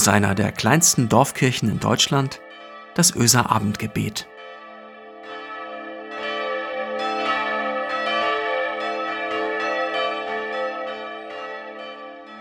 [0.00, 2.40] aus einer der kleinsten Dorfkirchen in Deutschland,
[2.94, 4.26] das Öser Abendgebet.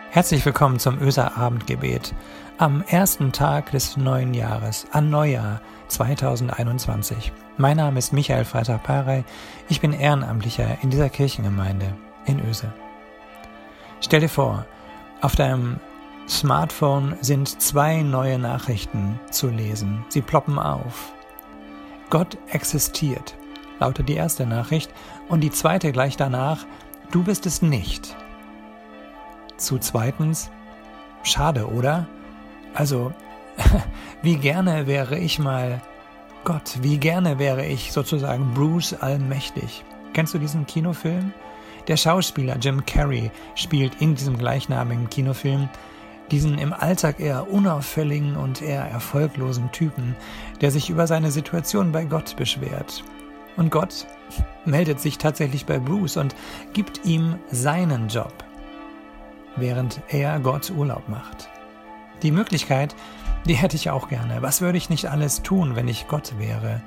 [0.09, 2.16] Herzlich willkommen zum Öser Abendgebet
[2.59, 7.34] am ersten Tag des neuen Jahres, an Neujahr 2021.
[7.57, 9.26] Mein Name ist Michael Freitag-Parey,
[9.68, 11.94] ich bin Ehrenamtlicher in dieser Kirchengemeinde
[12.26, 12.71] in Öse.
[14.00, 14.66] Stell dir vor,
[15.20, 15.82] auf deinem
[16.30, 20.06] Smartphone sind zwei neue Nachrichten zu lesen.
[20.10, 21.12] Sie ploppen auf.
[22.12, 23.36] Gott existiert,
[23.80, 24.92] lautet die erste Nachricht,
[25.28, 26.66] und die zweite gleich danach,
[27.10, 28.16] du bist es nicht.
[29.58, 30.52] Zu zweitens,
[31.24, 32.08] schade, oder?
[32.76, 33.12] Also,
[34.22, 35.82] wie gerne wäre ich mal
[36.44, 39.84] Gott, wie gerne wäre ich sozusagen Bruce allmächtig.
[40.14, 41.34] Kennst du diesen Kinofilm?
[41.88, 45.70] Der Schauspieler Jim Carrey spielt in diesem gleichnamigen Kinofilm
[46.32, 50.16] diesen im Alltag eher unauffälligen und eher erfolglosen Typen,
[50.62, 53.04] der sich über seine Situation bei Gott beschwert.
[53.58, 54.08] Und Gott
[54.66, 56.36] meldet sich tatsächlich bei Bruce und
[56.74, 58.34] gibt ihm seinen Job,
[59.55, 61.49] während er Gott Urlaub macht.
[62.24, 62.96] Die Möglichkeit,
[63.46, 64.41] die hätte ich auch gerne.
[64.41, 66.81] Was würde ich nicht alles tun, wenn ich Gott wäre?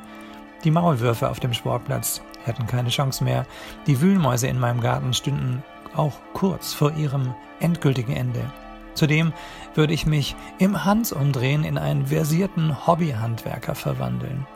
[0.65, 3.47] Die Maulwürfe auf dem Sportplatz hätten keine Chance mehr.
[3.87, 5.62] Die Wühlmäuse in meinem Garten stünden
[5.95, 8.51] auch kurz vor ihrem endgültigen Ende.
[8.95, 9.33] Zudem
[9.75, 14.47] würde ich mich im Hansumdrehen in einen versierten Hobbyhandwerker verwandeln.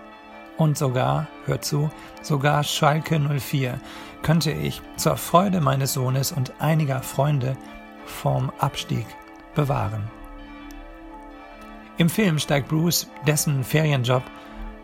[0.56, 1.91] Und sogar, hört zu,
[2.23, 3.78] sogar Schalke 04
[4.23, 7.56] könnte ich zur Freude meines Sohnes und einiger Freunde
[8.06, 9.06] vorm Abstieg
[9.55, 10.11] bewahren.
[11.98, 14.23] Im Film steigt Bruce dessen Ferienjob,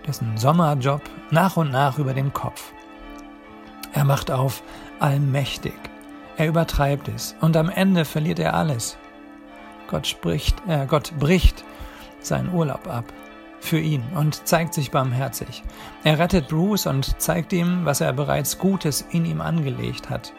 [0.06, 2.72] dessen Sommerjob nach und nach über den Kopf.
[3.92, 4.62] Er macht auf
[5.00, 5.78] allmächtig.
[6.36, 8.96] Er übertreibt es und am Ende verliert er alles.
[9.92, 11.64] Gott spricht, äh, Gott bricht
[12.20, 13.04] seinen Urlaub ab
[13.60, 15.62] für ihn und zeigt sich barmherzig.
[16.02, 20.32] Er rettet Bruce und zeigt ihm, was er bereits Gutes in ihm angelegt hat.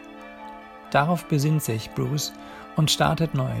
[0.90, 2.32] Darauf besinnt sich Bruce
[2.74, 3.54] und startet neu,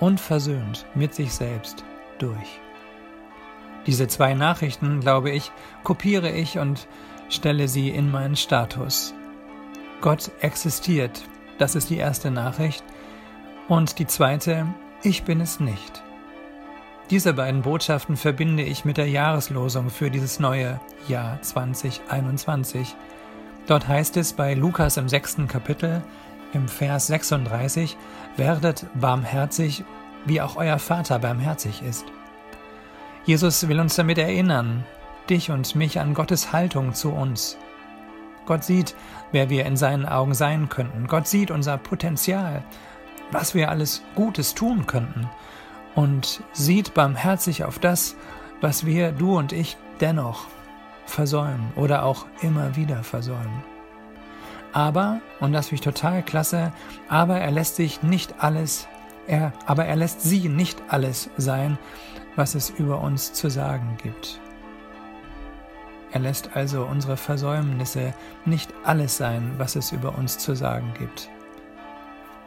[0.00, 1.82] unversöhnt mit sich selbst
[2.18, 2.60] durch.
[3.86, 5.50] Diese zwei Nachrichten, glaube ich,
[5.82, 6.86] kopiere ich und
[7.30, 9.14] stelle sie in meinen Status.
[10.02, 11.22] Gott existiert,
[11.56, 12.84] das ist die erste Nachricht.
[13.68, 14.66] Und die zweite,
[15.02, 16.02] ich bin es nicht.
[17.10, 22.94] Diese beiden Botschaften verbinde ich mit der Jahreslosung für dieses neue Jahr 2021.
[23.66, 26.02] Dort heißt es bei Lukas im sechsten Kapitel,
[26.52, 27.96] im Vers 36,
[28.36, 29.84] werdet barmherzig,
[30.24, 32.04] wie auch euer Vater barmherzig ist.
[33.24, 34.84] Jesus will uns damit erinnern,
[35.28, 37.56] dich und mich an Gottes Haltung zu uns.
[38.46, 38.94] Gott sieht,
[39.30, 41.06] wer wir in seinen Augen sein könnten.
[41.06, 42.64] Gott sieht unser Potenzial,
[43.32, 45.28] was wir alles Gutes tun könnten
[45.94, 48.16] und sieht barmherzig auf das,
[48.60, 50.46] was wir, du und ich, dennoch
[51.06, 53.64] versäumen oder auch immer wieder versäumen.
[54.72, 56.72] Aber, und das finde ich total klasse,
[57.08, 58.88] aber er lässt sich nicht alles,
[59.26, 61.78] er, aber er lässt sie nicht alles sein,
[62.36, 64.40] was es über uns zu sagen gibt.
[66.12, 71.30] Er lässt also unsere Versäumnisse nicht alles sein, was es über uns zu sagen gibt.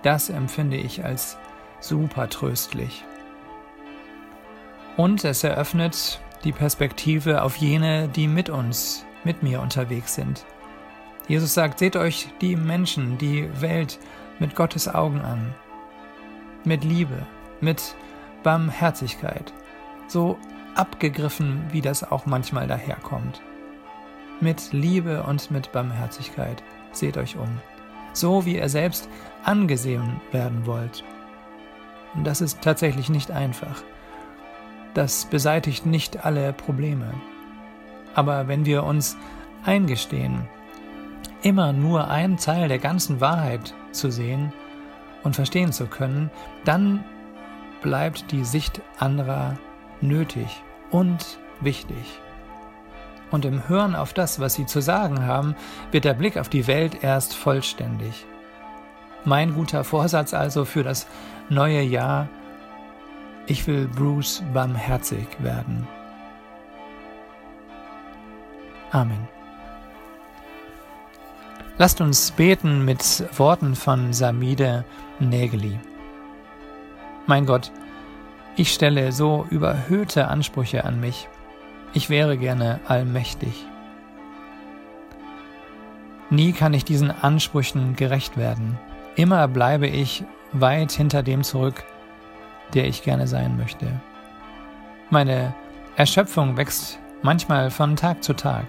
[0.06, 1.36] Das empfinde ich als
[1.80, 3.04] super tröstlich.
[4.98, 10.46] Und es eröffnet die Perspektive auf jene, die mit uns, mit mir unterwegs sind.
[11.28, 13.98] Jesus sagt, seht euch die Menschen, die Welt
[14.38, 15.56] mit Gottes Augen an.
[16.66, 17.26] Mit Liebe,
[17.60, 17.96] mit
[18.44, 19.54] Barmherzigkeit.
[20.08, 20.38] So
[20.76, 23.42] abgegriffen, wie das auch manchmal daherkommt.
[24.40, 26.62] Mit Liebe und mit Barmherzigkeit
[26.92, 27.60] seht euch um
[28.16, 29.10] so wie ihr selbst
[29.44, 31.04] angesehen werden wollt.
[32.16, 33.84] Und das ist tatsächlich nicht einfach.
[34.94, 37.14] Das beseitigt nicht alle Probleme.
[38.14, 39.18] Aber wenn wir uns
[39.66, 40.48] eingestehen,
[41.42, 44.54] immer nur einen Teil der ganzen Wahrheit zu sehen
[45.24, 46.32] und verstehen zu können,
[46.64, 47.04] dann
[47.82, 49.58] bleibt die Sicht anderer
[50.02, 52.22] nötig und wichtig
[53.32, 55.56] und im Hören auf das, was sie zu sagen haben,
[55.92, 58.26] wird der Blick auf die Welt erst vollständig.
[59.24, 61.08] Mein guter Vorsatz also für das
[61.50, 62.30] neue Jahr,
[63.48, 65.88] ich will Bruce barmherzig werden.
[68.92, 69.28] Amen.
[71.78, 74.86] Lasst uns beten mit Worten von Samide
[75.20, 75.78] Nägeli.
[77.28, 77.72] Mein Gott,
[78.56, 81.28] ich stelle so überhöhte Ansprüche an mich.
[81.96, 83.66] Ich wäre gerne allmächtig.
[86.30, 88.78] Nie kann ich diesen Ansprüchen gerecht werden.
[89.16, 91.86] Immer bleibe ich weit hinter dem zurück,
[92.74, 93.88] der ich gerne sein möchte.
[95.10, 95.56] Meine
[95.96, 98.66] Erschöpfung wächst manchmal von Tag zu Tag.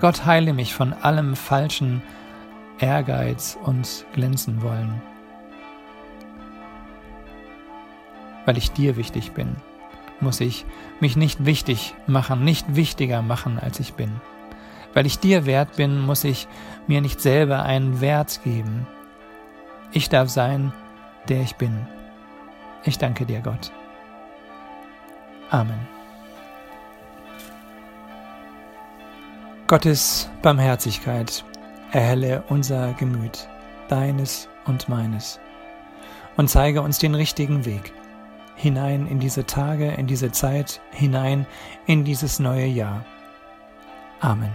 [0.00, 2.00] Gott heile mich von allem falschen
[2.78, 5.02] Ehrgeiz und glänzen wollen.
[8.46, 9.56] Weil ich dir wichtig bin,
[10.22, 10.64] muss ich
[11.00, 14.20] mich nicht wichtig machen, nicht wichtiger machen, als ich bin.
[14.94, 16.48] Weil ich dir wert bin, muss ich
[16.86, 18.86] mir nicht selber einen Wert geben.
[19.92, 20.72] Ich darf sein,
[21.28, 21.86] der ich bin.
[22.84, 23.72] Ich danke dir, Gott.
[25.50, 25.86] Amen.
[29.66, 31.44] Gottes Barmherzigkeit
[31.92, 33.48] erhelle unser Gemüt,
[33.88, 35.40] deines und meines,
[36.36, 37.92] und zeige uns den richtigen Weg
[38.56, 41.46] hinein in diese Tage, in diese Zeit, hinein
[41.86, 43.04] in dieses neue Jahr.
[44.20, 44.52] Amen.